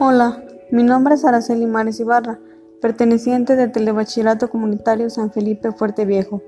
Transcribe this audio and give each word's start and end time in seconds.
Hola, 0.00 0.44
mi 0.70 0.84
nombre 0.84 1.16
es 1.16 1.24
Araceli 1.24 1.66
Mares 1.66 1.98
Ibarra, 1.98 2.38
perteneciente 2.80 3.56
del 3.56 3.72
Telebachillerato 3.72 4.48
Comunitario 4.48 5.10
San 5.10 5.32
Felipe 5.32 5.72
Fuerte 5.72 6.04
Viejo. 6.04 6.40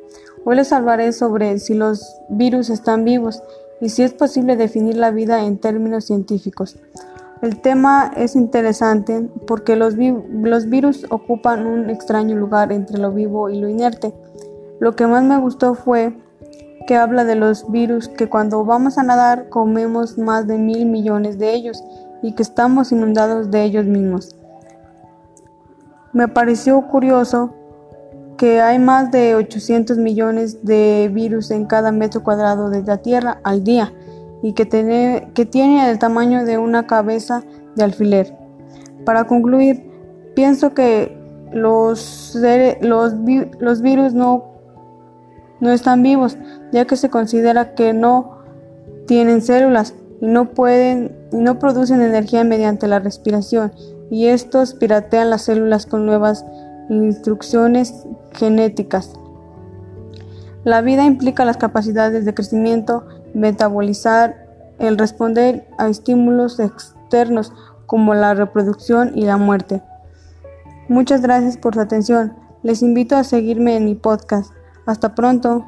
Hoy 0.44 0.54
les 0.54 0.72
hablaré 0.72 1.12
sobre 1.12 1.58
si 1.58 1.74
los 1.74 2.20
virus 2.28 2.70
están 2.70 3.04
vivos 3.04 3.42
y 3.80 3.88
si 3.88 4.04
es 4.04 4.14
posible 4.14 4.54
definir 4.54 4.94
la 4.94 5.10
vida 5.10 5.44
en 5.44 5.58
términos 5.58 6.04
científicos. 6.04 6.78
El 7.42 7.60
tema 7.60 8.12
es 8.16 8.36
interesante 8.36 9.28
porque 9.48 9.74
los, 9.74 9.96
los 9.96 10.70
virus 10.70 11.04
ocupan 11.10 11.66
un 11.66 11.90
extraño 11.90 12.36
lugar 12.36 12.70
entre 12.70 12.98
lo 12.98 13.10
vivo 13.10 13.50
y 13.50 13.58
lo 13.58 13.68
inerte. 13.68 14.14
Lo 14.78 14.94
que 14.94 15.08
más 15.08 15.24
me 15.24 15.40
gustó 15.40 15.74
fue 15.74 16.16
que 16.86 16.94
habla 16.94 17.24
de 17.24 17.34
los 17.34 17.68
virus 17.68 18.06
que 18.06 18.28
cuando 18.28 18.64
vamos 18.64 18.96
a 18.96 19.02
nadar 19.02 19.48
comemos 19.48 20.18
más 20.18 20.46
de 20.46 20.56
mil 20.56 20.86
millones 20.86 21.36
de 21.36 21.52
ellos 21.52 21.82
y 22.22 22.32
que 22.34 22.42
estamos 22.42 22.92
inundados 22.92 23.50
de 23.50 23.64
ellos 23.64 23.86
mismos. 23.86 24.36
Me 26.12 26.28
pareció 26.28 26.80
curioso 26.88 27.54
que 28.36 28.60
hay 28.60 28.78
más 28.78 29.10
de 29.10 29.34
800 29.34 29.98
millones 29.98 30.64
de 30.64 31.10
virus 31.12 31.50
en 31.50 31.66
cada 31.66 31.92
metro 31.92 32.22
cuadrado 32.22 32.70
de 32.70 32.82
la 32.82 32.98
Tierra 32.98 33.38
al 33.44 33.64
día 33.64 33.92
y 34.42 34.54
que 34.54 34.64
tiene, 34.64 35.30
que 35.34 35.44
tiene 35.44 35.90
el 35.90 35.98
tamaño 35.98 36.44
de 36.44 36.58
una 36.58 36.86
cabeza 36.86 37.42
de 37.76 37.84
alfiler. 37.84 38.34
Para 39.04 39.24
concluir, 39.24 39.90
pienso 40.34 40.72
que 40.74 41.16
los, 41.52 42.36
los, 42.80 43.14
los 43.60 43.82
virus 43.82 44.14
no, 44.14 44.44
no 45.60 45.70
están 45.70 46.02
vivos, 46.02 46.38
ya 46.72 46.86
que 46.86 46.96
se 46.96 47.10
considera 47.10 47.74
que 47.74 47.92
no 47.92 48.38
tienen 49.06 49.42
células 49.42 49.94
no 50.20 50.50
pueden 50.50 51.16
no 51.32 51.58
producen 51.58 52.02
energía 52.02 52.44
mediante 52.44 52.86
la 52.86 52.98
respiración 52.98 53.72
y 54.10 54.26
estos 54.26 54.74
piratean 54.74 55.30
las 55.30 55.42
células 55.42 55.86
con 55.86 56.04
nuevas 56.04 56.44
instrucciones 56.88 58.06
genéticas. 58.32 59.12
La 60.64 60.82
vida 60.82 61.04
implica 61.04 61.44
las 61.44 61.56
capacidades 61.56 62.24
de 62.24 62.34
crecimiento, 62.34 63.06
metabolizar, 63.32 64.46
el 64.78 64.98
responder 64.98 65.66
a 65.78 65.88
estímulos 65.88 66.58
externos 66.58 67.52
como 67.86 68.14
la 68.14 68.34
reproducción 68.34 69.12
y 69.14 69.22
la 69.22 69.36
muerte. 69.36 69.82
Muchas 70.88 71.22
gracias 71.22 71.56
por 71.56 71.74
su 71.74 71.80
atención. 71.80 72.34
Les 72.62 72.82
invito 72.82 73.16
a 73.16 73.24
seguirme 73.24 73.76
en 73.76 73.84
mi 73.84 73.94
podcast. 73.94 74.52
Hasta 74.86 75.14
pronto. 75.14 75.64